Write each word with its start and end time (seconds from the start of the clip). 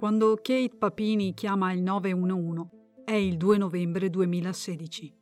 Quando 0.00 0.34
Kate 0.36 0.76
Papini 0.78 1.34
chiama 1.34 1.72
il 1.72 1.82
911 1.82 2.68
è 3.04 3.12
il 3.12 3.36
2 3.36 3.58
novembre 3.58 4.08
2016. 4.08 5.14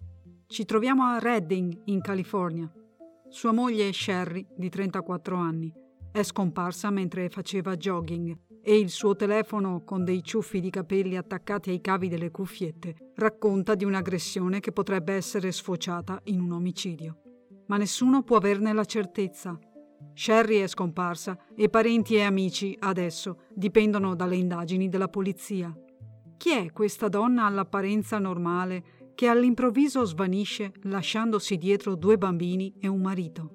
Ci 0.47 0.65
troviamo 0.67 1.03
a 1.03 1.19
Redding, 1.19 1.81
in 1.87 2.01
California. 2.01 2.73
Sua 3.29 3.51
moglie 3.51 3.93
Sherry, 3.93 4.47
di 4.57 4.69
34 4.69 5.37
anni, 5.37 5.75
è 6.13 6.23
scomparsa 6.23 6.91
mentre 6.91 7.29
faceva 7.29 7.77
jogging 7.77 8.39
e 8.63 8.79
il 8.79 8.91
suo 8.91 9.17
telefono, 9.17 9.83
con 9.83 10.05
dei 10.05 10.23
ciuffi 10.23 10.61
di 10.61 10.71
capelli 10.71 11.17
attaccati 11.17 11.71
ai 11.71 11.81
cavi 11.81 12.07
delle 12.07 12.31
cuffiette, 12.31 12.95
racconta 13.17 13.75
di 13.75 13.85
un'aggressione 13.85 14.61
che 14.61 14.71
potrebbe 14.71 15.13
essere 15.13 15.51
sfociata 15.51 16.21
in 16.27 16.41
un 16.41 16.53
omicidio. 16.53 17.23
Ma 17.67 17.79
nessuno 17.79 18.23
può 18.23 18.37
averne 18.37 18.73
la 18.73 18.85
certezza. 18.85 19.59
Sherry 20.15 20.59
è 20.59 20.67
scomparsa 20.67 21.39
e 21.55 21.69
parenti 21.69 22.15
e 22.15 22.23
amici 22.23 22.77
adesso 22.81 23.43
dipendono 23.55 24.15
dalle 24.15 24.37
indagini 24.37 24.89
della 24.89 25.09
polizia. 25.09 25.73
Chi 26.37 26.51
è 26.51 26.73
questa 26.73 27.09
donna 27.09 27.47
all'apparenza 27.47 28.19
normale 28.19 29.13
che 29.15 29.27
all'improvviso 29.27 30.05
svanisce 30.05 30.73
lasciandosi 30.83 31.57
dietro 31.57 31.97
due 31.97 32.19
bambini 32.19 32.75
e 32.81 32.87
un 32.89 33.01
marito? 33.01 33.53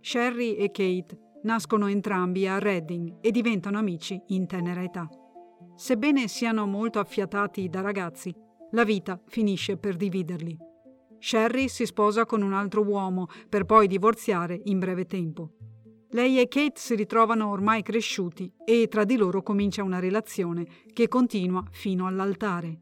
Sherry 0.00 0.54
e 0.54 0.70
Kate 0.70 1.18
nascono 1.42 1.86
entrambi 1.86 2.46
a 2.46 2.58
Redding 2.58 3.18
e 3.20 3.30
diventano 3.30 3.78
amici 3.78 4.20
in 4.28 4.46
tenera 4.46 4.82
età. 4.82 5.08
Sebbene 5.74 6.28
siano 6.28 6.66
molto 6.66 6.98
affiatati 6.98 7.68
da 7.68 7.80
ragazzi, 7.80 8.34
la 8.72 8.84
vita 8.84 9.20
finisce 9.26 9.76
per 9.76 9.96
dividerli. 9.96 10.56
Sherry 11.18 11.68
si 11.68 11.86
sposa 11.86 12.24
con 12.26 12.42
un 12.42 12.52
altro 12.52 12.82
uomo 12.82 13.26
per 13.48 13.64
poi 13.64 13.86
divorziare 13.86 14.60
in 14.64 14.78
breve 14.78 15.06
tempo. 15.06 15.52
Lei 16.10 16.40
e 16.40 16.48
Kate 16.48 16.80
si 16.80 16.94
ritrovano 16.94 17.50
ormai 17.50 17.82
cresciuti 17.82 18.50
e 18.64 18.88
tra 18.88 19.04
di 19.04 19.16
loro 19.16 19.42
comincia 19.42 19.82
una 19.82 19.98
relazione 19.98 20.66
che 20.92 21.06
continua 21.06 21.62
fino 21.70 22.06
all'altare. 22.06 22.80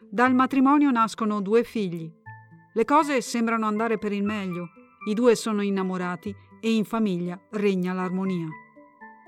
Dal 0.00 0.34
matrimonio 0.34 0.90
nascono 0.90 1.40
due 1.40 1.62
figli. 1.62 2.10
Le 2.72 2.84
cose 2.84 3.20
sembrano 3.20 3.66
andare 3.66 3.98
per 3.98 4.12
il 4.12 4.24
meglio. 4.24 4.70
I 5.06 5.14
due 5.14 5.36
sono 5.36 5.62
innamorati 5.62 6.34
e 6.60 6.74
in 6.74 6.84
famiglia 6.84 7.40
regna 7.50 7.92
l'armonia. 7.92 8.48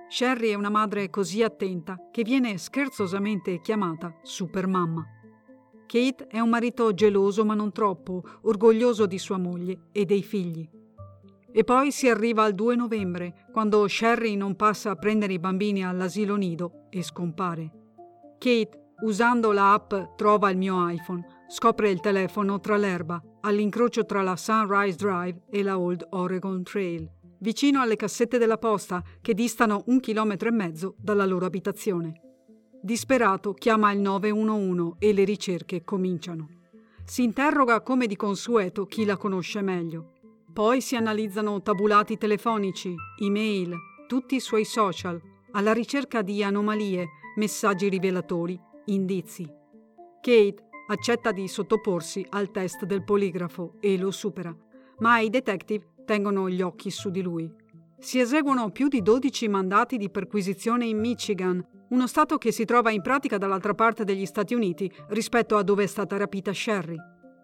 Sherry 0.09 0.51
è 0.51 0.55
una 0.55 0.71
madre 0.71 1.11
così 1.11 1.43
attenta 1.43 2.09
che 2.11 2.23
viene 2.23 2.59
scherzosamente 2.59 3.61
chiamata 3.61 4.13
Supermamma. 4.23 5.16
Kate 5.87 6.27
è 6.27 6.41
un 6.41 6.49
marito 6.49 6.93
geloso 6.93 7.45
ma 7.45 7.55
non 7.55 7.73
troppo, 7.73 8.23
orgoglioso 8.43 9.07
di 9.07 9.19
sua 9.19 9.39
moglie 9.39 9.89
e 9.93 10.05
dei 10.05 10.23
figli. 10.23 10.69
E 11.53 11.65
poi 11.65 11.91
si 11.91 12.09
arriva 12.09 12.43
al 12.43 12.55
2 12.55 12.77
novembre, 12.77 13.47
quando 13.53 13.89
Sherry 13.89 14.35
non 14.35 14.57
passa 14.57 14.91
a 14.91 14.97
prendere 14.97 15.33
i 15.33 15.39
bambini 15.39 15.85
all'asilo 15.85 16.37
nido 16.37 16.89
e 16.91 17.03
scompare. 17.03 17.71
Kate, 18.39 18.91
usando 19.03 19.53
la 19.53 19.73
app 19.73 19.95
Trova 20.17 20.51
il 20.51 20.59
mio 20.59 20.89
iPhone, 20.91 21.25
scopre 21.49 21.91
il 21.91 22.01
telefono 22.01 22.61
tra 22.61 22.77
l'erba, 22.77 23.23
all'incrocio 23.41 24.05
tra 24.05 24.23
la 24.23 24.37
Sunrise 24.37 24.97
Drive 24.97 25.43
e 25.49 25.63
la 25.63 25.79
Old 25.79 26.07
Oregon 26.11 26.63
Trail 26.63 27.11
vicino 27.39 27.81
alle 27.81 27.97
cassette 27.97 28.39
della 28.39 28.59
posta 28.59 29.03
che 29.21 29.35
distano 29.35 29.85
un 29.87 30.01
chilometro 30.01 30.49
e 30.49 30.53
mezzo 30.53 30.95
dalla 30.99 31.27
loro 31.27 31.47
abitazione. 31.47 32.26
Disperato 32.87 33.53
chiama 33.53 33.91
il 33.91 33.99
911 33.99 34.95
e 35.01 35.13
le 35.13 35.25
ricerche 35.25 35.83
cominciano. 35.83 36.49
Si 37.05 37.25
interroga 37.25 37.81
come 37.81 38.07
di 38.07 38.15
consueto 38.15 38.87
chi 38.87 39.05
la 39.05 39.17
conosce 39.17 39.61
meglio. 39.61 40.13
Poi 40.53 40.81
si 40.81 40.95
analizzano 40.95 41.61
tabulati 41.63 42.17
telefonici, 42.17 42.95
email, 43.21 43.75
tutti 44.07 44.37
i 44.37 44.41
suoi 44.41 44.65
social, 44.65 45.21
alla 45.51 45.73
ricerca 45.73 46.23
di 46.23 46.45
anomalie, 46.45 47.09
messaggi 47.35 47.89
rivelatori, 47.89 48.57
indizi. 48.85 49.53
Kate 50.21 50.69
accetta 50.87 51.33
di 51.33 51.49
sottoporsi 51.49 52.25
al 52.31 52.53
test 52.53 52.85
del 52.85 53.03
poligrafo 53.03 53.79
e 53.81 53.99
lo 53.99 54.13
supera, 54.13 54.57
ma 54.99 55.19
i 55.19 55.29
detective 55.29 55.89
tengono 56.05 56.49
gli 56.49 56.63
occhi 56.63 56.91
su 56.91 57.11
di 57.11 57.21
lui. 57.21 57.53
Si 57.99 58.21
eseguono 58.21 58.71
più 58.71 58.87
di 58.87 59.03
12 59.03 59.49
mandati 59.49 59.97
di 59.97 60.09
perquisizione 60.09 60.87
in 60.87 61.01
Michigan, 61.01 61.67
uno 61.89 62.07
stato 62.07 62.37
che 62.39 62.51
si 62.53 62.65
trova 62.65 62.91
in 62.91 63.03
pratica 63.03 63.39
dall'altra 63.39 63.75
parte 63.75 64.05
degli 64.05 64.27
Stati 64.27 64.55
Uniti 64.55 64.91
rispetto 65.09 65.57
a 65.57 65.63
dove 65.63 65.85
è 65.85 65.87
stata 65.87 66.17
rapita 66.17 66.53
Sherry. 66.53 66.97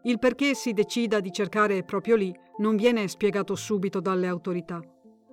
Il 0.05 0.19
perché 0.19 0.55
si 0.55 0.73
decida 0.73 1.21
di 1.21 1.31
cercare 1.31 1.85
proprio 1.85 2.17
lì 2.17 2.35
non 2.59 2.75
viene 2.75 3.07
spiegato 3.07 3.55
subito 3.55 4.01
dalle 4.01 4.27
autorità. 4.27 4.81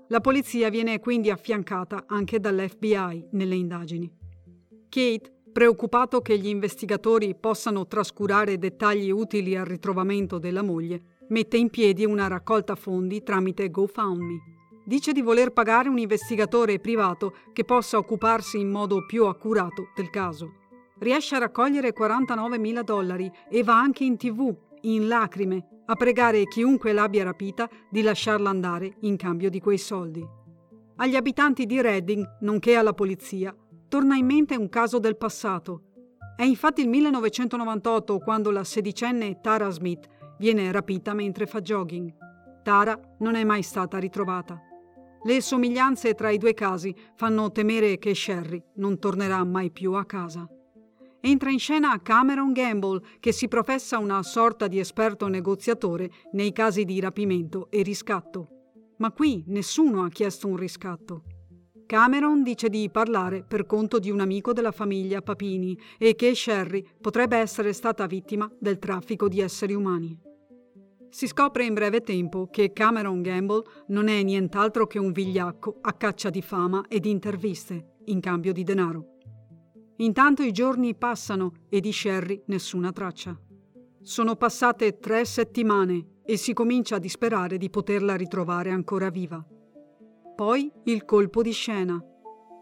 La 0.09 0.22
polizia 0.22 0.69
viene 0.69 1.00
quindi 1.00 1.30
affiancata 1.31 2.03
anche 2.08 2.40
dall'FBI 2.40 3.30
nelle 3.31 3.56
indagini. 3.56 4.12
Kate, 4.90 5.34
preoccupato 5.52 6.22
che 6.22 6.38
gli 6.38 6.48
investigatori 6.48 7.36
possano 7.36 7.88
trascurare 7.88 8.58
dettagli 8.58 9.09
utili 9.09 9.56
al 9.56 9.66
ritrovamento 9.66 10.38
della 10.38 10.64
moglie, 10.64 11.25
mette 11.30 11.58
in 11.58 11.69
piedi 11.69 12.06
una 12.06 12.28
raccolta 12.28 12.75
fondi 12.75 13.24
tramite 13.24 13.69
GoFundMe. 13.69 14.59
Dice 14.89 15.11
di 15.11 15.22
voler 15.22 15.51
pagare 15.51 15.88
un 15.88 16.00
investigatore 16.00 16.79
privato 16.79 17.35
che 17.53 17.63
possa 17.63 18.00
occuparsi 18.00 18.59
in 18.59 18.72
modo 18.72 19.05
più 19.05 19.27
accurato 19.27 19.89
del 19.95 20.09
caso. 20.09 20.51
Riesce 20.97 21.35
a 21.35 21.38
raccogliere 21.38 21.94
49 21.94 22.57
mila 22.57 22.81
dollari 22.81 23.31
e 23.51 23.61
va 23.61 23.79
anche 23.79 24.03
in 24.03 24.17
tv, 24.17 24.51
in 24.81 25.07
lacrime, 25.07 25.83
a 25.85 25.94
pregare 25.94 26.44
chiunque 26.45 26.91
l'abbia 26.91 27.23
rapita 27.23 27.69
di 27.88 28.01
lasciarla 28.01 28.50
andare 28.50 28.95
in 29.01 29.16
cambio 29.16 29.51
di 29.51 29.59
quei 29.59 29.77
soldi. 29.77 30.27
Agli 30.95 31.16
abitanti 31.16 31.67
di 31.67 31.79
Redding, 31.79 32.38
nonché 32.39 32.75
alla 32.75 32.94
polizia, 32.94 33.56
torna 33.89 34.16
in 34.16 34.25
mente 34.25 34.56
un 34.56 34.69
caso 34.69 34.97
del 34.97 35.17
passato. 35.17 35.83
È 36.35 36.41
infatti 36.41 36.81
il 36.81 36.89
1998 36.89 38.17
quando 38.17 38.50
la 38.50 38.63
sedicenne 38.63 39.39
Tara 39.39 39.69
Smith 39.69 40.07
viene 40.39 40.71
rapita 40.71 41.13
mentre 41.13 41.45
fa 41.45 41.61
jogging. 41.61 42.11
Tara 42.63 43.00
non 43.19 43.35
è 43.35 43.44
mai 43.44 43.61
stata 43.61 44.00
ritrovata. 44.00 44.63
Le 45.24 45.41
somiglianze 45.41 46.13
tra 46.13 46.30
i 46.30 46.38
due 46.38 46.53
casi 46.53 46.96
fanno 47.16 47.52
temere 47.52 47.97
che 47.97 48.16
Sherry 48.16 48.63
non 48.75 49.00
tornerà 49.00 49.44
mai 49.44 49.69
più 49.69 49.94
a 49.94 50.06
casa. 50.06 50.47
Entra 51.22 51.52
in 51.52 51.59
scena 51.59 52.02
Cameron 52.02 52.53
Gamble, 52.53 53.02
che 53.19 53.34
si 53.34 53.50
professa 53.50 53.97
una 53.97 54.24
sorta 54.24 54.68
di 54.68 54.80
esperto 54.80 55.28
negoziatore 55.28 56.09
nei 56.31 56.53
casi 56.53 56.85
di 56.85 57.02
rapimento 57.02 57.69
e 57.69 57.81
riscatto. 57.81 58.47
Ma 58.97 59.12
qui 59.12 59.44
nessuno 59.47 60.03
ha 60.03 60.09
chiesto 60.09 60.47
un 60.47 60.56
riscatto. 60.56 61.24
Cameron 61.86 62.44
dice 62.44 62.69
di 62.69 62.90
parlare 62.90 63.44
per 63.44 63.66
conto 63.66 64.00
di 64.00 64.12
un 64.12 64.22
amico 64.22 64.53
della 64.53 64.72
famiglia 64.72 65.22
Papini 65.22 65.78
e 65.97 66.16
che 66.16 66.34
Sherry 66.34 66.86
potrebbe 67.01 67.36
essere 67.36 67.74
stata 67.74 68.06
vittima 68.06 68.50
del 68.57 68.80
traffico 68.80 69.28
di 69.28 69.41
esseri 69.41 69.74
umani. 69.74 70.28
Si 71.12 71.25
scopre 71.25 71.66
in 71.66 71.74
breve 71.74 72.02
tempo 72.02 72.47
che 72.52 72.72
Cameron 72.72 73.22
Gamble 73.24 73.64
non 73.88 74.08
è 74.08 74.22
nient'altro 74.22 74.86
che 74.86 75.00
un 75.00 75.12
vigliacco 75.12 75.80
a 75.81 75.94
caccia 75.94 76.30
di 76.30 76.44
fama 76.44 76.86
e 76.88 77.00
di 77.00 77.09
interviste, 77.09 77.96
in 78.06 78.20
cambio 78.20 78.53
di 78.53 78.64
denaro. 78.64 79.18
Intanto 79.98 80.44
i 80.44 80.52
giorni 80.52 80.96
passano 80.96 81.66
e 81.68 81.80
di 81.80 81.92
Sherry 81.92 82.44
nessuna 82.46 82.92
traccia. 82.92 83.38
Sono 84.02 84.36
passate 84.36 85.00
tre 85.00 85.25
settimane 85.25 86.19
e 86.24 86.38
si 86.38 86.53
comincia 86.53 86.98
a 86.98 87.00
disperare 87.00 87.58
di 87.58 87.72
poterla 87.72 88.16
ritrovare 88.16 88.69
ancora 88.69 89.09
viva. 89.09 89.44
Poi 90.36 90.72
il 90.86 91.06
colpo 91.06 91.42
di 91.42 91.52
scena. 91.52 92.02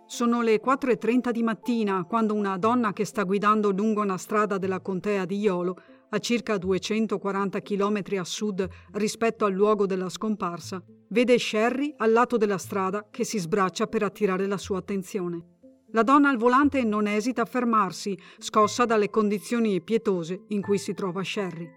Sono 0.08 0.42
le 0.42 0.62
4.30 0.62 1.32
di 1.32 1.44
mattina 1.44 2.06
quando 2.06 2.34
una 2.34 2.58
donna 2.58 2.94
che 2.94 3.04
sta 3.04 3.24
guidando 3.24 3.72
lungo 3.72 4.02
una 4.02 4.18
strada 4.18 4.58
della 4.58 4.80
contea 4.80 5.26
di 5.26 5.38
Iolo 5.38 5.76
a 6.10 6.20
circa 6.20 6.58
240 6.58 7.62
km 7.62 8.02
a 8.18 8.24
sud 8.24 8.68
rispetto 8.94 9.46
al 9.46 9.54
luogo 9.54 9.86
della 9.86 10.10
scomparsa, 10.10 10.82
vede 11.10 11.38
Sherry 11.38 11.94
al 11.98 12.12
lato 12.12 12.38
della 12.38 12.58
strada 12.58 13.08
che 13.10 13.24
si 13.24 13.38
sbraccia 13.40 13.88
per 13.88 14.04
attirare 14.04 14.48
la 14.48 14.58
sua 14.58 14.78
attenzione. 14.80 15.56
La 15.92 16.04
donna 16.04 16.30
al 16.30 16.38
volante 16.38 16.84
non 16.84 17.08
esita 17.08 17.44
a 17.44 17.46
fermarsi, 17.46 18.18
scossa 18.38 18.86
dalle 18.86 19.10
condizioni 19.10 19.82
pietose 19.82 20.44
in 20.50 20.62
cui 20.62 20.78
si 20.78 20.94
trova 20.94 21.24
Sherry. 21.24 21.70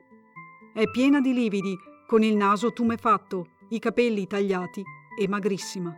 È 0.75 0.89
piena 0.91 1.21
di 1.21 1.33
lividi, 1.33 1.77
con 2.07 2.23
il 2.23 2.35
naso 2.35 2.73
tumefatto, 2.73 3.47
i 3.69 3.79
capelli 3.79 4.27
tagliati 4.27 4.83
e 5.17 5.29
magrissima. 5.29 5.95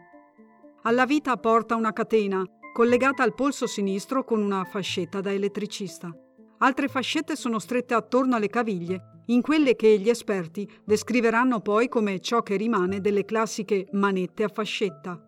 Alla 0.83 1.07
vita 1.07 1.37
porta 1.37 1.75
una 1.75 1.93
catena, 1.93 2.45
collegata 2.73 3.23
al 3.23 3.35
polso 3.35 3.67
sinistro 3.67 4.25
con 4.25 4.43
una 4.43 4.65
fascetta 4.65 5.21
da 5.21 5.33
elettricista. 5.33 6.15
Altre 6.63 6.87
fascette 6.87 7.35
sono 7.35 7.59
strette 7.59 7.93
attorno 7.93 8.37
alle 8.37 8.49
caviglie, 8.49 9.23
in 9.27 9.41
quelle 9.41 9.75
che 9.75 9.99
gli 9.99 10.09
esperti 10.09 10.69
descriveranno 10.85 11.59
poi 11.59 11.89
come 11.89 12.21
ciò 12.21 12.41
che 12.43 12.55
rimane 12.55 13.01
delle 13.01 13.25
classiche 13.25 13.89
manette 13.93 14.45
a 14.45 14.49
fascetta. 14.49 15.21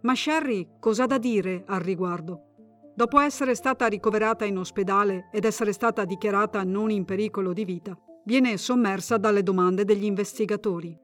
Ma 0.00 0.16
Sherry 0.16 0.66
cosa 0.80 1.06
da 1.06 1.18
dire 1.18 1.62
al 1.68 1.78
riguardo? 1.78 2.46
Dopo 2.96 3.20
essere 3.20 3.54
stata 3.54 3.86
ricoverata 3.86 4.44
in 4.44 4.58
ospedale 4.58 5.28
ed 5.32 5.44
essere 5.44 5.72
stata 5.72 6.04
dichiarata 6.04 6.64
non 6.64 6.90
in 6.90 7.04
pericolo 7.04 7.52
di 7.52 7.64
vita, 7.64 7.96
viene 8.24 8.56
sommersa 8.56 9.18
dalle 9.18 9.44
domande 9.44 9.84
degli 9.84 10.04
investigatori. 10.04 10.98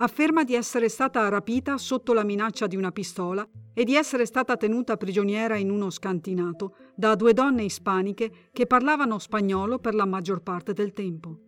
Afferma 0.00 0.44
di 0.44 0.54
essere 0.54 0.88
stata 0.88 1.28
rapita 1.28 1.76
sotto 1.76 2.12
la 2.12 2.24
minaccia 2.24 2.66
di 2.66 2.76
una 2.76 2.92
pistola 2.92 3.46
e 3.74 3.84
di 3.84 3.96
essere 3.96 4.26
stata 4.26 4.56
tenuta 4.56 4.96
prigioniera 4.96 5.56
in 5.56 5.70
uno 5.70 5.90
scantinato 5.90 6.76
da 6.94 7.14
due 7.14 7.32
donne 7.32 7.64
ispaniche 7.64 8.48
che 8.52 8.66
parlavano 8.66 9.18
spagnolo 9.18 9.78
per 9.78 9.94
la 9.94 10.06
maggior 10.06 10.42
parte 10.42 10.72
del 10.72 10.92
tempo. 10.92 11.46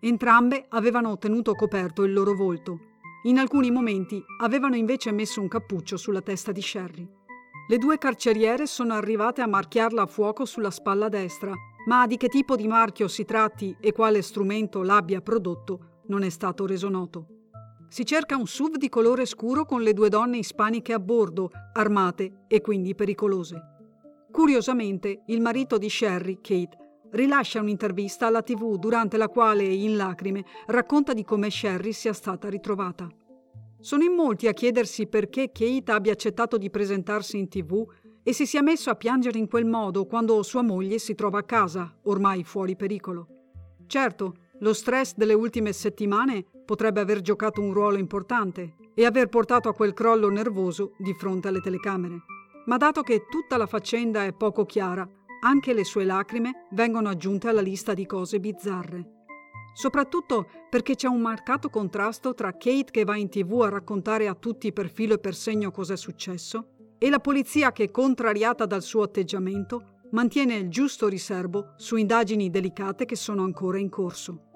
Entrambe 0.00 0.66
avevano 0.68 1.18
tenuto 1.18 1.54
coperto 1.54 2.04
il 2.04 2.12
loro 2.12 2.34
volto. 2.34 2.78
In 3.24 3.38
alcuni 3.38 3.72
momenti 3.72 4.22
avevano 4.40 4.76
invece 4.76 5.10
messo 5.10 5.40
un 5.40 5.48
cappuccio 5.48 5.96
sulla 5.96 6.20
testa 6.22 6.52
di 6.52 6.62
Sherry. 6.62 7.08
Le 7.68 7.78
due 7.78 7.98
carceriere 7.98 8.66
sono 8.66 8.94
arrivate 8.94 9.42
a 9.42 9.48
marchiarla 9.48 10.02
a 10.02 10.06
fuoco 10.06 10.44
sulla 10.44 10.70
spalla 10.70 11.08
destra, 11.08 11.52
ma 11.86 12.06
di 12.06 12.16
che 12.16 12.28
tipo 12.28 12.54
di 12.54 12.68
marchio 12.68 13.08
si 13.08 13.24
tratti 13.24 13.76
e 13.80 13.92
quale 13.92 14.22
strumento 14.22 14.82
l'abbia 14.82 15.20
prodotto 15.20 16.02
non 16.06 16.22
è 16.22 16.28
stato 16.28 16.64
reso 16.64 16.88
noto. 16.88 17.37
Si 17.88 18.04
cerca 18.04 18.36
un 18.36 18.46
SUV 18.46 18.76
di 18.76 18.90
colore 18.90 19.24
scuro 19.24 19.64
con 19.64 19.82
le 19.82 19.94
due 19.94 20.10
donne 20.10 20.36
ispaniche 20.36 20.92
a 20.92 21.00
bordo, 21.00 21.50
armate 21.72 22.44
e 22.46 22.60
quindi 22.60 22.94
pericolose. 22.94 23.76
Curiosamente, 24.30 25.22
il 25.26 25.40
marito 25.40 25.78
di 25.78 25.88
Sherry, 25.88 26.38
Kate, 26.42 26.76
rilascia 27.12 27.60
un'intervista 27.60 28.26
alla 28.26 28.42
TV 28.42 28.76
durante 28.78 29.16
la 29.16 29.28
quale, 29.28 29.64
in 29.64 29.96
lacrime, 29.96 30.44
racconta 30.66 31.14
di 31.14 31.24
come 31.24 31.50
Sherry 31.50 31.92
sia 31.92 32.12
stata 32.12 32.50
ritrovata. 32.50 33.08
Sono 33.80 34.04
in 34.04 34.12
molti 34.12 34.48
a 34.48 34.52
chiedersi 34.52 35.06
perché 35.06 35.50
Kate 35.50 35.90
abbia 35.90 36.12
accettato 36.12 36.58
di 36.58 36.68
presentarsi 36.68 37.38
in 37.38 37.48
TV 37.48 37.86
e 38.22 38.34
si 38.34 38.44
sia 38.44 38.60
messo 38.60 38.90
a 38.90 38.96
piangere 38.96 39.38
in 39.38 39.48
quel 39.48 39.64
modo 39.64 40.04
quando 40.04 40.42
sua 40.42 40.60
moglie 40.62 40.98
si 40.98 41.14
trova 41.14 41.38
a 41.38 41.44
casa, 41.44 41.96
ormai 42.02 42.44
fuori 42.44 42.76
pericolo. 42.76 43.28
Certo, 43.86 44.34
lo 44.58 44.74
stress 44.74 45.14
delle 45.14 45.32
ultime 45.32 45.72
settimane 45.72 46.44
potrebbe 46.68 47.00
aver 47.00 47.22
giocato 47.22 47.62
un 47.62 47.72
ruolo 47.72 47.96
importante 47.96 48.74
e 48.92 49.06
aver 49.06 49.28
portato 49.28 49.70
a 49.70 49.72
quel 49.72 49.94
crollo 49.94 50.28
nervoso 50.28 50.92
di 50.98 51.14
fronte 51.14 51.48
alle 51.48 51.62
telecamere. 51.62 52.24
Ma 52.66 52.76
dato 52.76 53.00
che 53.00 53.24
tutta 53.30 53.56
la 53.56 53.64
faccenda 53.64 54.24
è 54.24 54.34
poco 54.34 54.66
chiara, 54.66 55.08
anche 55.40 55.72
le 55.72 55.82
sue 55.82 56.04
lacrime 56.04 56.66
vengono 56.72 57.08
aggiunte 57.08 57.48
alla 57.48 57.62
lista 57.62 57.94
di 57.94 58.04
cose 58.04 58.38
bizzarre. 58.38 59.12
Soprattutto 59.72 60.46
perché 60.68 60.94
c'è 60.94 61.08
un 61.08 61.22
marcato 61.22 61.70
contrasto 61.70 62.34
tra 62.34 62.52
Kate 62.52 62.90
che 62.90 63.04
va 63.04 63.16
in 63.16 63.30
tv 63.30 63.62
a 63.62 63.70
raccontare 63.70 64.28
a 64.28 64.34
tutti 64.34 64.70
per 64.70 64.90
filo 64.90 65.14
e 65.14 65.18
per 65.18 65.34
segno 65.34 65.70
cosa 65.70 65.94
è 65.94 65.96
successo 65.96 66.96
e 66.98 67.08
la 67.08 67.20
polizia 67.20 67.72
che, 67.72 67.90
contrariata 67.90 68.66
dal 68.66 68.82
suo 68.82 69.04
atteggiamento, 69.04 70.00
mantiene 70.10 70.56
il 70.56 70.68
giusto 70.68 71.08
riservo 71.08 71.72
su 71.76 71.96
indagini 71.96 72.50
delicate 72.50 73.06
che 73.06 73.16
sono 73.16 73.44
ancora 73.44 73.78
in 73.78 73.88
corso. 73.88 74.47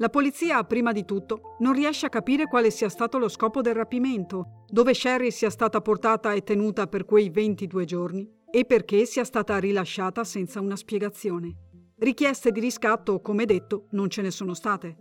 La 0.00 0.10
polizia, 0.10 0.62
prima 0.62 0.92
di 0.92 1.04
tutto, 1.04 1.56
non 1.58 1.72
riesce 1.72 2.06
a 2.06 2.08
capire 2.08 2.46
quale 2.46 2.70
sia 2.70 2.88
stato 2.88 3.18
lo 3.18 3.28
scopo 3.28 3.62
del 3.62 3.74
rapimento, 3.74 4.64
dove 4.68 4.94
Sherry 4.94 5.32
sia 5.32 5.50
stata 5.50 5.80
portata 5.80 6.32
e 6.34 6.44
tenuta 6.44 6.86
per 6.86 7.04
quei 7.04 7.30
22 7.30 7.84
giorni 7.84 8.30
e 8.48 8.64
perché 8.64 9.04
sia 9.06 9.24
stata 9.24 9.58
rilasciata 9.58 10.22
senza 10.22 10.60
una 10.60 10.76
spiegazione. 10.76 11.52
Richieste 11.96 12.52
di 12.52 12.60
riscatto, 12.60 13.20
come 13.20 13.44
detto, 13.44 13.86
non 13.90 14.08
ce 14.08 14.22
ne 14.22 14.30
sono 14.30 14.54
state. 14.54 14.96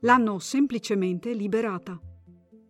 L'hanno 0.00 0.38
semplicemente 0.38 1.32
liberata. 1.32 1.98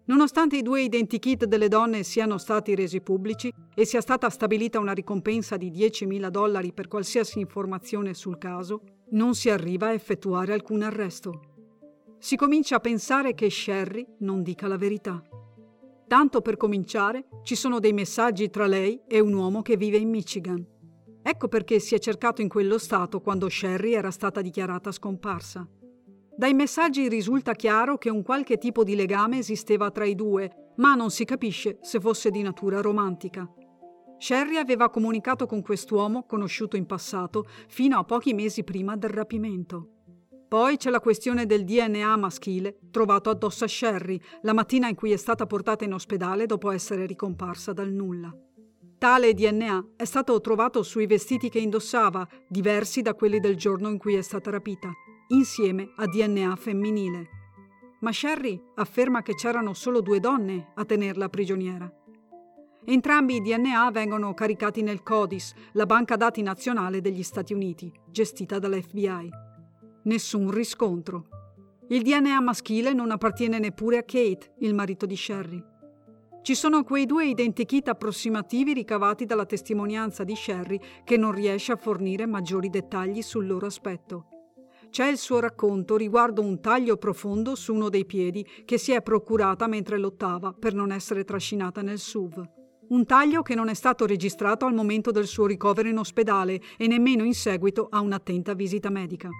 Nonostante 0.05 0.56
i 0.56 0.62
due 0.62 0.82
identikit 0.82 1.46
delle 1.46 1.67
donne 1.67 2.05
siano 2.05 2.38
stati 2.38 2.76
resi 2.76 3.00
pubblici 3.00 3.52
e 3.75 3.84
sia 3.84 4.00
stata 4.00 4.31
stabilita 4.31 4.79
una 4.79 4.93
ricompensa 4.93 5.56
di 5.56 5.73
10.000 5.73 6.29
dollari 6.29 6.73
per 6.73 6.87
qualsiasi 6.87 7.40
informazione 7.40 8.14
sul 8.14 8.38
caso, 8.38 8.82
non 9.11 9.34
si 9.34 9.50
arriva 9.50 9.88
a 9.88 9.93
effettuare 9.93 10.52
alcun 10.52 10.82
arresto. 10.82 11.51
Si 12.22 12.36
comincia 12.36 12.76
a 12.76 12.78
pensare 12.78 13.34
che 13.34 13.50
Sherry 13.50 14.06
non 14.19 14.44
dica 14.44 14.69
la 14.69 14.76
verità. 14.76 15.20
Tanto 16.06 16.40
per 16.40 16.56
cominciare, 16.56 17.26
ci 17.42 17.56
sono 17.56 17.80
dei 17.80 17.92
messaggi 17.92 18.48
tra 18.48 18.66
lei 18.66 19.02
e 19.08 19.19
un 19.19 19.32
uomo 19.32 19.60
che 19.60 19.76
vive 19.76 19.96
in 19.96 20.08
Michigan. 20.08 20.64
Ecco 21.20 21.48
perché 21.48 21.80
si 21.80 21.96
è 21.96 21.98
cercato 21.98 22.40
in 22.40 22.46
quello 22.46 22.78
stato 22.78 23.20
quando 23.20 23.48
Sherry 23.48 23.94
era 23.94 24.12
stata 24.12 24.40
dichiarata 24.40 24.92
scomparsa. 24.92 25.69
Dai 26.36 26.54
messaggi 26.54 27.08
risulta 27.08 27.54
chiaro 27.54 27.98
che 27.98 28.08
un 28.08 28.22
qualche 28.22 28.56
tipo 28.56 28.84
di 28.84 28.94
legame 28.94 29.38
esisteva 29.38 29.90
tra 29.90 30.04
i 30.04 30.14
due, 30.14 30.74
ma 30.76 30.94
non 30.94 31.10
si 31.10 31.24
capisce 31.24 31.78
se 31.80 31.98
fosse 31.98 32.30
di 32.30 32.40
natura 32.40 32.80
romantica. 32.80 33.52
Sherry 34.19 34.58
aveva 34.58 34.90
comunicato 34.90 35.46
con 35.46 35.60
quest'uomo, 35.60 36.24
conosciuto 36.24 36.76
in 36.76 36.86
passato, 36.86 37.44
fino 37.66 37.98
a 37.98 38.04
pochi 38.04 38.32
mesi 38.32 38.62
prima 38.62 38.94
del 38.94 39.10
rapimento. 39.10 40.01
Poi 40.52 40.76
c'è 40.76 40.90
la 40.90 41.00
questione 41.00 41.46
del 41.46 41.64
DNA 41.64 42.14
maschile 42.19 42.76
trovato 42.90 43.31
addosso 43.31 43.64
a 43.64 43.66
Sherry 43.66 44.20
la 44.43 44.52
mattina 44.52 44.87
in 44.87 44.94
cui 44.94 45.10
è 45.10 45.16
stata 45.16 45.46
portata 45.46 45.84
in 45.84 45.94
ospedale 45.94 46.44
dopo 46.44 46.70
essere 46.70 47.06
ricomparsa 47.06 47.72
dal 47.72 47.90
nulla. 47.90 48.31
Tale 48.99 49.32
DNA 49.32 49.93
è 49.96 50.04
stato 50.04 50.38
trovato 50.43 50.82
sui 50.82 51.06
vestiti 51.06 51.49
che 51.49 51.58
indossava, 51.58 52.28
diversi 52.46 53.00
da 53.00 53.14
quelli 53.14 53.40
del 53.40 53.56
giorno 53.56 53.88
in 53.88 53.96
cui 53.96 54.12
è 54.12 54.20
stata 54.20 54.50
rapita, 54.50 54.93
insieme 55.28 55.90
a 55.96 56.04
DNA 56.04 56.55
femminile. 56.56 57.28
Ma 58.00 58.12
Sherry 58.12 58.62
afferma 58.75 59.22
che 59.22 59.34
c'erano 59.34 59.72
solo 59.72 60.02
due 60.02 60.20
donne 60.20 60.72
a 60.75 60.84
tenerla 60.84 61.31
prigioniera. 61.31 61.90
Entrambi 62.84 63.37
i 63.37 63.40
DNA 63.40 63.90
vengono 63.90 64.34
caricati 64.34 64.82
nel 64.82 65.02
CODIS, 65.02 65.55
la 65.72 65.87
banca 65.87 66.16
dati 66.16 66.43
nazionale 66.43 67.00
degli 67.00 67.22
Stati 67.22 67.55
Uniti, 67.55 67.90
gestita 68.10 68.58
dall'FBI. 68.58 69.31
Nessun 70.04 70.50
riscontro. 70.50 71.26
Il 71.88 72.02
DNA 72.02 72.40
maschile 72.40 72.93
non 72.93 73.12
appartiene 73.12 73.60
neppure 73.60 73.99
a 73.99 74.02
Kate, 74.02 74.54
il 74.58 74.75
marito 74.75 75.06
di 75.06 75.16
Sherry. 75.16 75.62
Ci 76.43 76.56
sono 76.56 76.82
quei 76.82 77.06
due 77.06 77.26
identikit 77.26 77.87
approssimativi 77.87 78.72
ricavati 78.72 79.26
dalla 79.26 79.46
testimonianza 79.46 80.25
di 80.25 80.34
Sherry 80.34 80.81
che 81.04 81.16
non 81.16 81.31
riesce 81.31 81.70
a 81.70 81.76
fornire 81.76 82.26
maggiori 82.26 82.69
dettagli 82.69 83.22
sul 83.22 83.46
loro 83.46 83.66
aspetto. 83.66 84.26
C'è 84.90 85.06
il 85.06 85.19
suo 85.19 85.38
racconto 85.38 85.96
riguardo 85.96 86.43
un 86.43 86.60
taglio 86.60 86.96
profondo 86.96 87.55
su 87.55 87.72
uno 87.72 87.88
dei 87.88 88.05
piedi 88.05 88.44
che 88.64 88.78
si 88.78 88.90
è 88.90 89.02
procurata 89.02 89.69
mentre 89.69 89.98
lottava 89.98 90.52
per 90.52 90.75
non 90.75 90.90
essere 90.90 91.22
trascinata 91.22 91.81
nel 91.81 92.00
SUV. 92.00 92.44
Un 92.88 93.06
taglio 93.06 93.43
che 93.43 93.55
non 93.55 93.69
è 93.69 93.75
stato 93.75 94.05
registrato 94.05 94.66
al 94.66 94.75
momento 94.75 95.12
del 95.12 95.28
suo 95.28 95.46
ricovero 95.46 95.88
in 95.88 95.98
ospedale 95.98 96.60
e 96.76 96.88
nemmeno 96.88 97.22
in 97.22 97.34
seguito 97.34 97.87
a 97.88 98.00
un'attenta 98.00 98.55
visita 98.55 98.90
medica. 98.90 99.31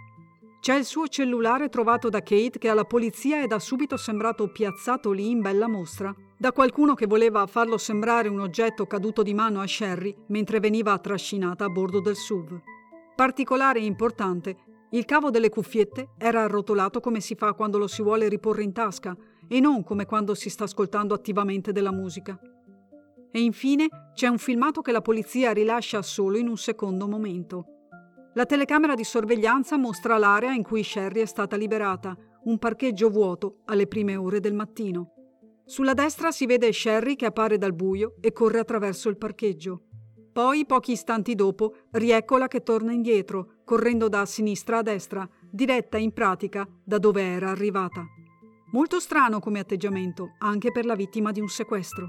C'è 0.63 0.77
il 0.77 0.85
suo 0.85 1.09
cellulare 1.09 1.69
trovato 1.69 2.09
da 2.09 2.21
Kate 2.21 2.61
che 2.61 2.69
alla 2.69 2.85
polizia 2.85 3.43
è 3.43 3.49
da 3.49 3.59
subito 3.59 3.97
sembrato 3.97 4.47
piazzato 4.47 5.11
lì 5.11 5.29
in 5.29 5.41
bella 5.41 5.67
mostra, 5.67 6.15
da 6.39 6.53
qualcuno 6.53 6.95
che 6.95 7.09
voleva 7.09 7.49
farlo 7.49 7.77
sembrare 7.77 8.29
un 8.29 8.39
oggetto 8.39 8.87
caduto 8.87 9.25
di 9.25 9.35
mano 9.35 9.61
a 9.61 9.67
Sherry 9.67 10.15
mentre 10.29 10.61
veniva 10.61 10.97
trascinata 11.01 11.65
a 11.65 11.69
bordo 11.69 12.01
del 12.01 12.15
SUV. 12.15 12.61
Particolare 13.17 13.81
e 13.81 13.87
importante, 13.87 14.57
il 14.93 15.05
cavo 15.05 15.31
delle 15.31 15.49
cuffiette 15.49 16.11
era 16.17 16.45
arrotolato 16.45 17.01
come 17.01 17.19
si 17.19 17.35
fa 17.35 17.55
quando 17.55 17.77
lo 17.77 17.89
si 17.89 18.01
vuole 18.01 18.29
riporre 18.29 18.63
in 18.63 18.73
tasca 18.73 19.17
e 19.49 19.59
non 19.59 19.83
come 19.83 20.07
quando 20.07 20.37
si 20.37 20.49
sta 20.49 20.63
ascoltando 20.63 21.13
attivamente 21.13 21.73
della 21.73 21.91
musica. 21.91 22.39
E 23.33 23.41
infine 23.41 23.89
c'è 24.15 24.29
un 24.29 24.39
filmato 24.39 24.81
che 24.81 24.93
la 24.93 25.03
polizia 25.03 25.51
rilascia 25.51 26.03
solo 26.03 26.39
in 26.39 26.47
un 26.47 26.57
secondo 26.57 27.09
momento. 27.09 27.82
La 28.35 28.47
telecamera 28.47 28.95
di 28.95 29.05
sorveglianza 29.05 29.77
mostra 29.77 30.17
l'area 30.17 30.53
in 30.53 30.63
cui 30.63 30.83
Sherry 30.83 31.21
è 31.21 31.27
stata 31.27 31.55
liberata, 31.55 32.17
un 32.45 32.59
parcheggio 32.59 33.11
vuoto 33.11 33.59
alle 33.67 33.87
prime 33.87 34.17
ore 34.17 34.41
del 34.41 34.55
mattino. 34.55 35.13
Sulla 35.67 35.93
destra 35.93 36.31
si 36.31 36.47
vede 36.47 36.73
Sherry 36.73 37.15
che 37.15 37.27
appare 37.27 37.59
dal 37.59 37.75
buio 37.75 38.17
e 38.21 38.33
corre 38.33 38.59
attraverso 38.59 39.11
il 39.11 39.19
parcheggio. 39.19 39.83
Poi, 40.33 40.65
pochi 40.65 40.93
istanti 40.93 41.35
dopo, 41.35 41.75
rieccola 41.91 42.49
che 42.49 42.63
torna 42.63 42.93
indietro, 42.93 43.61
correndo 43.65 44.09
da 44.09 44.25
sinistra 44.25 44.79
a 44.79 44.83
destra, 44.83 45.29
diretta 45.51 45.99
in 45.99 46.13
pratica 46.13 46.67
da 46.83 46.97
dove 46.97 47.23
era 47.23 47.51
arrivata. 47.51 48.03
Molto 48.73 48.99
strano 48.99 49.41
come 49.41 49.59
atteggiamento, 49.59 50.37
anche 50.39 50.73
per 50.73 50.87
la 50.87 50.95
vittima 50.95 51.33
di 51.33 51.41
un 51.41 51.49
sequestro. 51.49 52.09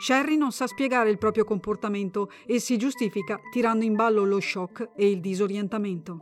Sherry 0.00 0.38
non 0.38 0.50
sa 0.50 0.66
spiegare 0.66 1.10
il 1.10 1.18
proprio 1.18 1.44
comportamento 1.44 2.30
e 2.46 2.58
si 2.58 2.78
giustifica 2.78 3.38
tirando 3.50 3.84
in 3.84 3.94
ballo 3.94 4.24
lo 4.24 4.40
shock 4.40 4.92
e 4.96 5.10
il 5.10 5.20
disorientamento. 5.20 6.20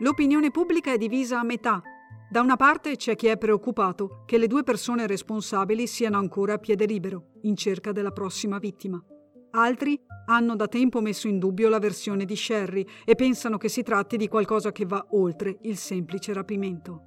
L'opinione 0.00 0.50
pubblica 0.50 0.92
è 0.92 0.98
divisa 0.98 1.38
a 1.38 1.44
metà. 1.44 1.80
Da 2.28 2.40
una 2.40 2.56
parte 2.56 2.96
c'è 2.96 3.14
chi 3.14 3.28
è 3.28 3.38
preoccupato 3.38 4.24
che 4.26 4.38
le 4.38 4.48
due 4.48 4.64
persone 4.64 5.06
responsabili 5.06 5.86
siano 5.86 6.18
ancora 6.18 6.54
a 6.54 6.58
piede 6.58 6.84
libero, 6.84 7.26
in 7.42 7.54
cerca 7.54 7.92
della 7.92 8.10
prossima 8.10 8.58
vittima. 8.58 9.00
Altri 9.52 9.96
hanno 10.26 10.56
da 10.56 10.66
tempo 10.66 11.00
messo 11.00 11.28
in 11.28 11.38
dubbio 11.38 11.68
la 11.68 11.78
versione 11.78 12.24
di 12.24 12.34
Sherry 12.34 12.84
e 13.04 13.14
pensano 13.14 13.56
che 13.56 13.68
si 13.68 13.84
tratti 13.84 14.16
di 14.16 14.26
qualcosa 14.26 14.72
che 14.72 14.84
va 14.84 15.06
oltre 15.10 15.58
il 15.62 15.76
semplice 15.76 16.32
rapimento. 16.32 17.04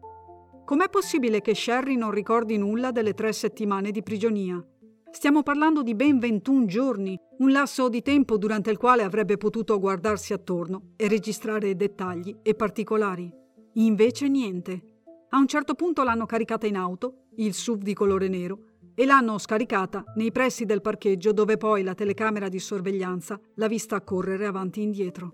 Com'è 0.64 0.88
possibile 0.88 1.42
che 1.42 1.54
Sherry 1.54 1.98
non 1.98 2.12
ricordi 2.12 2.58
nulla 2.58 2.92
delle 2.92 3.14
tre 3.14 3.34
settimane 3.34 3.92
di 3.92 4.02
prigionia? 4.02 4.66
Stiamo 5.14 5.44
parlando 5.44 5.84
di 5.84 5.94
ben 5.94 6.18
21 6.18 6.66
giorni, 6.66 7.16
un 7.38 7.52
lasso 7.52 7.88
di 7.88 8.02
tempo 8.02 8.36
durante 8.36 8.72
il 8.72 8.78
quale 8.78 9.04
avrebbe 9.04 9.38
potuto 9.38 9.80
guardarsi 9.80 10.34
attorno 10.34 10.94
e 10.96 11.08
registrare 11.08 11.76
dettagli 11.76 12.38
e 12.42 12.56
particolari. 12.56 13.32
Invece 13.74 14.28
niente. 14.28 14.82
A 15.30 15.38
un 15.38 15.48
certo 15.48 15.76
punto 15.76 16.04
l'hanno 16.04 16.26
caricata 16.26 16.66
in 16.66 16.76
auto 16.76 17.28
il 17.36 17.54
SUV 17.54 17.84
di 17.84 17.94
colore 17.94 18.28
nero, 18.28 18.64
e 18.96 19.06
l'hanno 19.06 19.38
scaricata 19.38 20.04
nei 20.16 20.32
pressi 20.32 20.66
del 20.66 20.82
parcheggio 20.82 21.32
dove 21.32 21.58
poi 21.58 21.84
la 21.84 21.94
telecamera 21.94 22.50
di 22.50 22.60
sorveglianza 22.60 23.40
l'ha 23.54 23.68
vista 23.68 24.02
correre 24.02 24.48
avanti 24.48 24.80
e 24.80 24.84
indietro. 24.84 25.34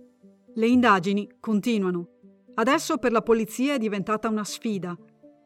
Le 0.56 0.68
indagini 0.68 1.38
continuano. 1.40 2.10
Adesso 2.56 2.98
per 2.98 3.14
la 3.14 3.22
polizia 3.22 3.76
è 3.76 3.78
diventata 3.78 4.28
una 4.28 4.44
sfida. 4.44 4.98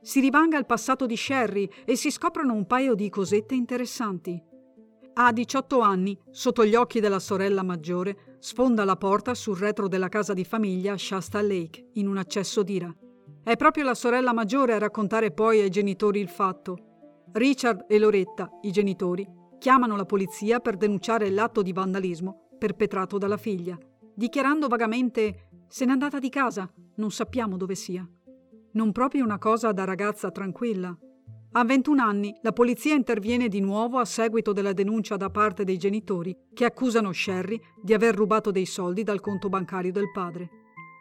Si 0.04 0.20
rivanga 0.20 0.58
il 0.58 0.66
passato 0.66 1.06
di 1.06 1.16
Sherry 1.16 1.70
e 1.86 1.96
si 1.96 2.12
scoprono 2.12 2.54
un 2.54 2.68
paio 2.68 2.94
di 2.94 3.10
cosette 3.10 3.56
interessanti. 3.56 4.38
A 5.14 5.32
18 5.32 5.80
anni, 5.80 6.20
sotto 6.30 6.66
gli 6.66 6.76
occhi 6.76 7.00
della 7.00 7.20
sorella 7.20 7.64
maggiore, 7.64 8.36
sfonda 8.40 8.84
la 8.84 8.98
porta 8.98 9.34
sul 9.34 9.58
retro 9.58 9.88
della 9.88 10.10
casa 10.10 10.34
di 10.34 10.44
famiglia 10.44 10.92
a 10.92 10.98
Shasta 10.98 11.42
Lake, 11.42 11.92
in 11.94 12.10
un 12.10 12.18
accesso 12.18 12.64
d'ira. 12.64 12.94
È 13.42 13.56
proprio 13.56 13.86
la 13.86 13.94
sorella 13.94 14.34
maggiore 14.34 14.74
a 14.74 14.78
raccontare 14.80 15.32
poi 15.32 15.62
ai 15.62 15.70
genitori 15.70 16.20
il 16.20 16.28
fatto. 16.28 17.24
Richard 17.32 17.86
e 17.88 17.98
Loretta, 17.98 18.50
i 18.64 18.72
genitori, 18.72 19.26
chiamano 19.58 19.96
la 19.96 20.06
polizia 20.06 20.60
per 20.60 20.76
denunciare 20.76 21.30
l'atto 21.30 21.62
di 21.62 21.72
vandalismo 21.72 22.50
perpetrato 22.60 23.18
dalla 23.18 23.38
figlia, 23.38 23.78
dichiarando 24.14 24.68
vagamente 24.68 25.48
se 25.70 25.86
n'è 25.86 25.92
andata 25.92 26.20
di 26.20 26.30
casa, 26.30 26.70
non 26.96 27.10
sappiamo 27.10 27.56
dove 27.56 27.76
sia. 27.76 28.06
Non 28.74 28.92
proprio 28.92 29.24
una 29.24 29.38
cosa 29.38 29.72
da 29.72 29.84
ragazza 29.84 30.32
tranquilla. 30.32 30.98
A 31.56 31.64
21 31.64 32.02
anni 32.02 32.36
la 32.42 32.54
polizia 32.54 32.96
interviene 32.96 33.48
di 33.48 33.60
nuovo 33.60 34.00
a 34.00 34.06
seguito 34.06 34.52
della 34.52 34.74
denuncia 34.74 35.16
da 35.16 35.30
parte 35.30 35.64
dei 35.64 35.78
genitori 35.78 36.36
che 36.52 36.66
accusano 36.66 37.12
Sherry 37.12 37.62
di 37.80 37.94
aver 37.94 38.16
rubato 38.16 38.50
dei 38.50 38.66
soldi 38.66 39.04
dal 39.04 39.20
conto 39.20 39.50
bancario 39.50 39.92
del 39.92 40.10
padre. 40.12 40.50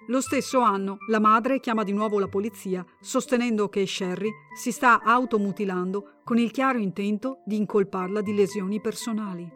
Lo 0.09 0.21
stesso 0.21 0.61
anno 0.61 0.99
la 1.09 1.21
madre 1.21 1.61
chiama 1.61 1.83
di 1.83 1.93
nuovo 1.93 2.19
la 2.19 2.29
polizia 2.29 2.85
sostenendo 3.01 3.71
che 3.71 3.87
Sherry 3.87 4.31
si 4.55 4.71
sta 4.71 5.01
automutilando 5.01 6.21
con 6.25 6.37
il 6.37 6.51
chiaro 6.51 6.77
intento 6.77 7.41
di 7.47 7.57
incolparla 7.57 8.21
di 8.21 8.35
lesioni 8.35 8.83
personali. 8.83 9.51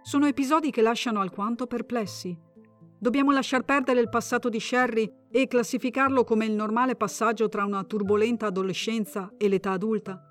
Sono 0.00 0.26
episodi 0.26 0.70
che 0.70 0.80
lasciano 0.80 1.20
alquanto 1.20 1.66
perplessi. 1.66 2.34
Dobbiamo 2.98 3.30
lasciar 3.30 3.64
perdere 3.64 4.00
il 4.00 4.08
passato 4.08 4.48
di 4.48 4.60
Sherry 4.60 5.12
e 5.32 5.48
classificarlo 5.48 6.24
come 6.24 6.44
il 6.44 6.52
normale 6.52 6.94
passaggio 6.94 7.48
tra 7.48 7.64
una 7.64 7.82
turbolenta 7.84 8.46
adolescenza 8.46 9.32
e 9.38 9.48
l'età 9.48 9.72
adulta? 9.72 10.28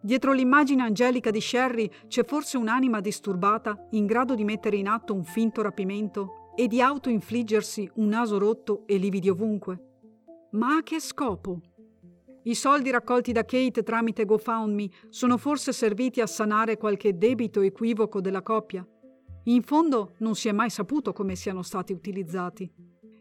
Dietro 0.00 0.32
l'immagine 0.32 0.82
angelica 0.82 1.30
di 1.30 1.40
Sherry 1.40 1.90
c'è 2.06 2.24
forse 2.24 2.56
un'anima 2.56 3.00
disturbata 3.00 3.88
in 3.90 4.06
grado 4.06 4.34
di 4.34 4.44
mettere 4.44 4.76
in 4.76 4.86
atto 4.86 5.12
un 5.12 5.24
finto 5.24 5.60
rapimento 5.60 6.52
e 6.54 6.68
di 6.68 6.80
autoinfliggersi 6.80 7.90
un 7.94 8.08
naso 8.08 8.38
rotto 8.38 8.84
e 8.86 8.96
lividi 8.96 9.28
ovunque. 9.28 9.82
Ma 10.52 10.76
a 10.76 10.82
che 10.82 11.00
scopo? 11.00 11.60
I 12.44 12.54
soldi 12.54 12.90
raccolti 12.90 13.32
da 13.32 13.44
Kate 13.44 13.82
tramite 13.82 14.24
GoFundMe 14.24 14.88
sono 15.08 15.38
forse 15.38 15.72
serviti 15.72 16.20
a 16.20 16.26
sanare 16.26 16.76
qualche 16.76 17.16
debito 17.16 17.62
equivoco 17.62 18.20
della 18.20 18.42
coppia? 18.42 18.86
In 19.44 19.62
fondo 19.62 20.12
non 20.18 20.34
si 20.34 20.48
è 20.48 20.52
mai 20.52 20.70
saputo 20.70 21.12
come 21.12 21.34
siano 21.34 21.62
stati 21.62 21.92
utilizzati. 21.92 22.70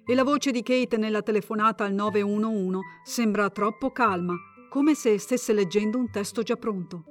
E 0.06 0.16
la 0.16 0.26
voce 0.26 0.52
di 0.52 0.62
Kate 0.64 0.98
nella 0.98 1.22
telefonata 1.22 1.86
al 1.86 1.94
911 1.94 2.80
sembra 3.06 3.50
troppo 3.50 3.92
calma, 3.92 4.36
come 4.68 4.96
se 4.96 5.18
stesse 5.18 5.54
leggendo 5.54 5.98
un 5.98 6.12
testo 6.12 6.44
già 6.44 6.58
pronto. 6.58 7.06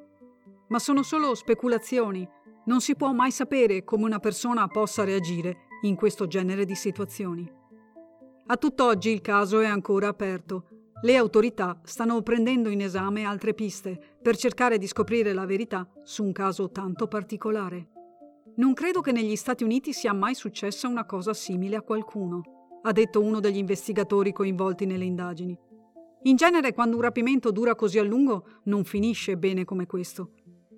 Ma 0.69 0.79
sono 0.79 1.03
solo 1.03 1.35
speculazioni. 1.35 2.29
Non 2.67 2.83
si 2.83 2.95
può 2.95 3.13
mai 3.13 3.31
sapere 3.31 3.83
come 3.83 4.05
una 4.05 4.19
persona 4.19 4.69
possa 4.69 5.05
reagire 5.05 5.69
in 5.83 5.95
questo 5.95 6.27
genere 6.27 6.67
di 6.67 6.75
situazioni. 6.75 7.51
A 8.49 8.57
tutt'oggi 8.59 9.09
il 9.09 9.23
caso 9.23 9.61
è 9.61 9.67
ancora 9.67 10.09
aperto. 10.09 10.67
Le 11.01 11.17
autorità 11.17 11.81
stanno 11.85 12.21
prendendo 12.21 12.69
in 12.69 12.83
esame 12.83 13.25
altre 13.25 13.55
piste 13.55 13.99
per 14.21 14.37
cercare 14.37 14.77
di 14.77 14.87
scoprire 14.87 15.33
la 15.33 15.47
verità 15.47 15.89
su 16.03 16.25
un 16.25 16.33
caso 16.33 16.71
tanto 16.71 17.09
particolare. 17.09 17.89
Non 18.57 18.75
credo 18.75 19.01
che 19.01 19.13
negli 19.13 19.35
Stati 19.35 19.65
Uniti 19.65 19.95
sia 19.95 20.13
mai 20.13 20.35
successa 20.35 20.89
una 20.89 21.07
cosa 21.07 21.33
simile 21.33 21.77
a 21.77 21.83
qualcuno, 21.83 22.62
ha 22.83 22.93
detto 22.93 23.21
uno 23.21 23.41
degli 23.41 23.59
investigatori 23.59 24.33
coinvolti 24.33 24.87
nelle 24.87 25.05
indagini. 25.05 25.59
In 26.25 26.37
genere 26.37 26.73
quando 26.73 26.97
un 26.97 27.03
rapimento 27.03 27.51
dura 27.51 27.75
così 27.75 27.99
a 27.99 28.03
lungo 28.05 28.47
non 28.65 28.85
finisce 28.85 29.37
bene 29.37 29.65
come 29.65 29.87
questo. 29.87 30.31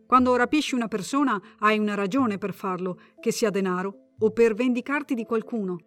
Quando 0.07 0.37
rapisci 0.37 0.75
una 0.75 0.89
persona 0.89 1.41
hai 1.59 1.79
una 1.79 1.95
ragione 1.95 2.39
per 2.39 2.55
farlo, 2.55 2.99
che 3.21 3.33
sia 3.33 3.51
denaro 3.51 4.13
o 4.19 4.31
per 4.31 4.55
vendicarti 4.55 5.15
di 5.15 5.25
qualcuno. 5.25 5.79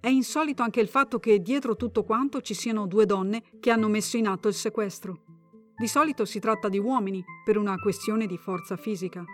È 0.00 0.08
insolito 0.08 0.62
anche 0.62 0.80
il 0.80 0.88
fatto 0.88 1.18
che 1.18 1.40
dietro 1.40 1.76
tutto 1.76 2.04
quanto 2.04 2.40
ci 2.40 2.54
siano 2.54 2.86
due 2.86 3.06
donne 3.06 3.42
che 3.58 3.70
hanno 3.70 3.88
messo 3.88 4.16
in 4.16 4.26
atto 4.26 4.48
il 4.48 4.54
sequestro. 4.54 5.22
Di 5.76 5.86
solito 5.88 6.24
si 6.24 6.38
tratta 6.38 6.68
di 6.68 6.78
uomini 6.78 7.24
per 7.44 7.58
una 7.58 7.76
questione 7.76 8.26
di 8.26 8.36
forza 8.36 8.76
fisica. 8.76 9.24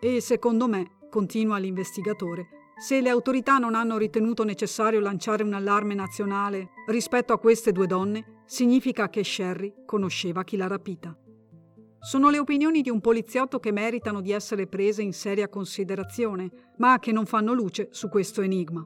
E 0.00 0.20
secondo 0.20 0.68
me, 0.68 0.98
continua 1.10 1.58
l'investigatore, 1.58 2.48
se 2.78 3.00
le 3.00 3.08
autorità 3.08 3.58
non 3.58 3.74
hanno 3.74 3.98
ritenuto 3.98 4.44
necessario 4.44 5.00
lanciare 5.00 5.42
un 5.42 5.52
allarme 5.52 5.94
nazionale 5.94 6.70
rispetto 6.86 7.32
a 7.32 7.38
queste 7.38 7.72
due 7.72 7.86
donne, 7.86 8.42
significa 8.46 9.10
che 9.10 9.24
Sherry 9.24 9.74
conosceva 9.84 10.44
chi 10.44 10.56
l'ha 10.56 10.68
rapita. 10.68 11.16
Sono 11.98 12.30
le 12.30 12.38
opinioni 12.38 12.80
di 12.80 12.90
un 12.90 13.00
poliziotto 13.00 13.58
che 13.58 13.72
meritano 13.72 14.20
di 14.20 14.30
essere 14.30 14.68
prese 14.68 15.02
in 15.02 15.12
seria 15.12 15.48
considerazione, 15.48 16.50
ma 16.76 17.00
che 17.00 17.10
non 17.10 17.26
fanno 17.26 17.52
luce 17.52 17.88
su 17.90 18.08
questo 18.08 18.42
enigma. 18.42 18.84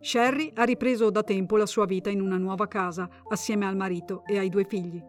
Sherry 0.00 0.52
ha 0.54 0.62
ripreso 0.62 1.10
da 1.10 1.24
tempo 1.24 1.56
la 1.56 1.66
sua 1.66 1.84
vita 1.84 2.10
in 2.10 2.20
una 2.20 2.38
nuova 2.38 2.68
casa, 2.68 3.08
assieme 3.28 3.66
al 3.66 3.76
marito 3.76 4.22
e 4.24 4.38
ai 4.38 4.48
due 4.48 4.64
figli. 4.64 5.02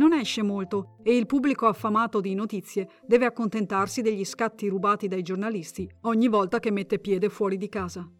Non 0.00 0.14
esce 0.14 0.40
molto 0.42 0.96
e 1.02 1.14
il 1.14 1.26
pubblico 1.26 1.66
affamato 1.66 2.22
di 2.22 2.32
notizie 2.32 2.88
deve 3.06 3.26
accontentarsi 3.26 4.00
degli 4.00 4.24
scatti 4.24 4.66
rubati 4.66 5.08
dai 5.08 5.20
giornalisti 5.20 5.86
ogni 6.04 6.26
volta 6.26 6.58
che 6.58 6.70
mette 6.70 6.98
piede 6.98 7.28
fuori 7.28 7.58
di 7.58 7.68
casa. 7.68 8.10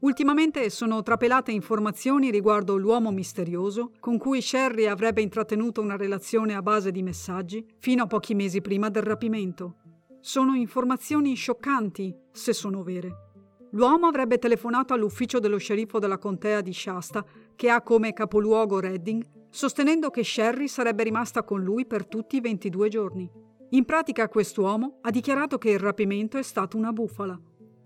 Ultimamente 0.00 0.68
sono 0.68 1.00
trapelate 1.02 1.50
informazioni 1.50 2.30
riguardo 2.30 2.76
l'uomo 2.76 3.10
misterioso 3.10 3.92
con 3.98 4.18
cui 4.18 4.42
Sherry 4.42 4.84
avrebbe 4.84 5.22
intrattenuto 5.22 5.80
una 5.80 5.96
relazione 5.96 6.54
a 6.54 6.60
base 6.60 6.90
di 6.90 7.02
messaggi 7.02 7.64
fino 7.78 8.02
a 8.02 8.06
pochi 8.06 8.34
mesi 8.34 8.60
prima 8.60 8.90
del 8.90 9.02
rapimento. 9.02 9.76
Sono 10.20 10.52
informazioni 10.52 11.34
scioccanti, 11.34 12.14
se 12.30 12.52
sono 12.52 12.82
vere. 12.82 13.30
L'uomo 13.70 14.06
avrebbe 14.06 14.36
telefonato 14.36 14.92
all'ufficio 14.92 15.38
dello 15.38 15.56
sceriffo 15.56 15.98
della 15.98 16.18
contea 16.18 16.60
di 16.60 16.74
Shasta, 16.74 17.24
che 17.56 17.70
ha 17.70 17.80
come 17.80 18.12
capoluogo 18.12 18.80
Redding, 18.80 19.40
sostenendo 19.54 20.08
che 20.08 20.24
Sherry 20.24 20.66
sarebbe 20.66 21.02
rimasta 21.02 21.44
con 21.44 21.62
lui 21.62 21.84
per 21.84 22.06
tutti 22.06 22.36
i 22.36 22.40
22 22.40 22.88
giorni. 22.88 23.30
In 23.72 23.84
pratica 23.84 24.26
quest'uomo 24.26 24.98
ha 25.02 25.10
dichiarato 25.10 25.58
che 25.58 25.70
il 25.70 25.78
rapimento 25.78 26.38
è 26.38 26.42
stato 26.42 26.78
una 26.78 26.90
bufala. 26.90 27.38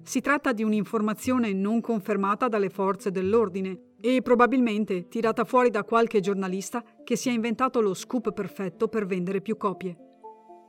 Si 0.05 0.21
tratta 0.21 0.53
di 0.53 0.63
un'informazione 0.63 1.53
non 1.53 1.81
confermata 1.81 2.47
dalle 2.47 2.71
forze 2.71 3.11
dell'ordine 3.11 3.95
e 4.01 4.23
probabilmente 4.23 5.09
tirata 5.09 5.45
fuori 5.45 5.71
da 5.71 5.83
qualche 5.83 6.21
giornalista 6.21 6.85
che 7.03 7.17
si 7.17 7.31
è 7.31 7.33
inventato 7.33 7.81
lo 7.81 7.95
scoop 7.95 8.33
perfetto 8.33 8.87
per 8.87 9.05
vendere 9.05 9.41
più 9.41 9.57
copie. 9.57 9.97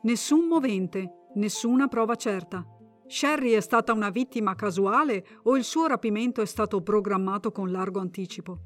Nessun 0.02 0.48
movente, 0.48 1.28
nessuna 1.36 1.88
prova 1.88 2.16
certa. 2.16 2.66
Sherry 3.06 3.52
è 3.52 3.62
stata 3.62 3.94
una 3.94 4.10
vittima 4.10 4.56
casuale 4.56 5.24
o 5.44 5.58
il 5.58 5.64
suo 5.64 5.86
rapimento 5.86 6.42
è 6.42 6.46
stato 6.46 6.82
programmato 6.82 7.52
con 7.52 7.72
largo 7.72 8.00
anticipo? 8.00 8.62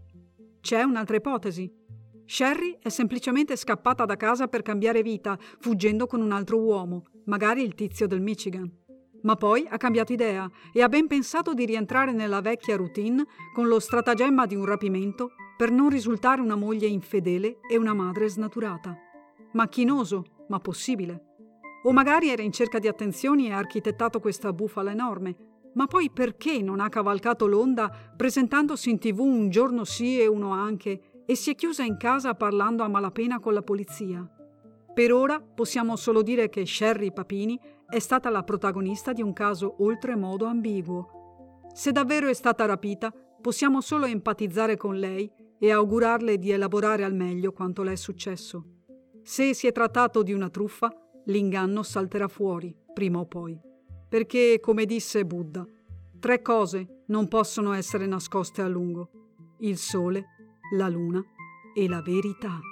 C'è 0.62 0.84
un'altra 0.84 1.18
ipotesi. 1.18 1.81
Sherry 2.26 2.78
è 2.82 2.90
semplicemente 2.90 3.56
scappata 3.56 4.06
da 4.06 4.16
casa 4.16 4.48
per 4.48 4.62
cambiare 4.62 5.02
vita, 5.02 5.38
fuggendo 5.60 6.08
con 6.08 6.22
un 6.22 6.32
altro 6.32 6.60
uomo, 6.60 7.04
magari 7.26 7.64
il 7.64 7.76
tizio 7.76 8.08
del 8.08 8.22
Michigan 8.22 8.80
ma 9.24 9.36
poi 9.36 9.68
ha 9.70 9.78
cambiato 9.78 10.14
idea 10.14 10.50
e 10.72 10.82
ha 10.82 10.90
ben 10.90 11.08
pensato 11.08 11.54
di 11.54 11.66
rientrare 11.66 12.12
nella 12.12 12.42
vecchia 12.42 12.76
routine 12.76 13.26
con 13.54 13.68
lo 13.68 13.80
stratagemma 13.80 14.46
di 14.46 14.56
un 14.56 14.66
rapimento 14.66 15.32
per 15.58 15.72
non 15.72 15.90
risultare 15.90 16.42
una 16.42 16.56
moglie 16.56 16.88
infedele 16.88 17.60
e 17.70 17.78
una 17.78 17.94
madre 17.94 18.28
snaturata. 18.28 18.98
Macchinoso, 19.54 20.46
ma 20.48 20.60
possibile. 20.60 21.26
O 21.84 21.92
magari 21.92 22.30
era 22.30 22.42
in 22.42 22.52
cerca 22.52 22.80
di 22.80 22.88
attenzioni 22.88 23.48
e 23.48 23.52
ha 23.52 23.58
architettato 23.58 24.20
questa 24.20 24.54
bufala 24.54 24.92
enorme. 24.92 25.36
Ma 25.74 25.88
poi 25.88 26.10
perché 26.10 26.62
non 26.62 26.80
ha 26.80 26.90
cavalcato 26.90 27.48
l'onda 27.48 28.14
presentandosi 28.16 28.90
in 28.90 29.00
tv 29.00 29.20
un 29.20 29.50
giorno 29.50 29.86
sì 29.86 30.20
e 30.20 30.28
uno 30.28 30.52
anche 30.52 31.11
e 31.32 31.36
si 31.38 31.52
è 31.52 31.56
chiusa 31.56 31.84
in 31.86 31.96
casa 31.96 32.34
parlando 32.34 32.84
a 32.84 32.90
malapena 32.90 33.40
con 33.40 33.54
la 33.54 33.62
polizia? 33.62 34.30
Per 34.94 35.14
ora 35.14 35.40
possiamo 35.40 35.96
solo 35.96 36.24
dire 36.24 36.50
che 36.50 36.66
Sherry 36.66 37.14
Papini 37.14 37.58
è 37.88 38.00
stata 38.00 38.30
la 38.30 38.44
protagonista 38.44 39.14
di 39.14 39.22
un 39.22 39.32
caso 39.32 39.76
oltremodo 39.82 40.44
ambiguo. 40.44 41.70
Se 41.74 41.94
davvero 41.94 42.28
è 42.28 42.34
stata 42.34 42.66
rapita, 42.66 43.14
possiamo 43.40 43.80
solo 43.80 44.08
empatizzare 44.08 44.76
con 44.76 44.98
lei 44.98 45.32
e 45.58 45.72
augurarle 45.72 46.38
di 46.38 46.52
elaborare 46.52 47.06
al 47.06 47.16
meglio 47.16 47.54
quanto 47.54 47.82
le 47.82 47.94
è 47.94 47.96
successo. 47.96 48.66
Se 49.24 49.54
si 49.54 49.68
è 49.68 49.72
trattato 49.72 50.24
di 50.24 50.34
una 50.34 50.50
truffa, 50.50 50.94
l'inganno 51.28 51.82
salterà 51.82 52.28
fuori, 52.28 52.76
prima 52.94 53.20
o 53.20 53.26
poi. 53.26 53.58
Perché, 54.10 54.60
come 54.60 54.84
disse 54.84 55.26
Buddha, 55.26 55.66
tre 56.20 56.42
cose 56.42 57.04
non 57.06 57.30
possono 57.30 57.72
essere 57.72 58.06
nascoste 58.06 58.62
a 58.62 58.68
lungo. 58.68 59.12
Il 59.60 59.78
sole, 59.78 60.26
la 60.72 60.88
luna 60.88 61.24
e 61.74 61.88
la 61.88 62.02
verità. 62.02 62.71